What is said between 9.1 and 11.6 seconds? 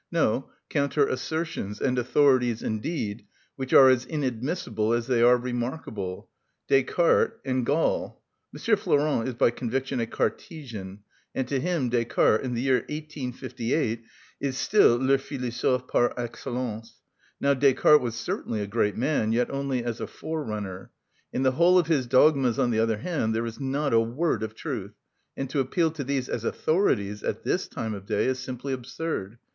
is by conviction a Cartesian, and to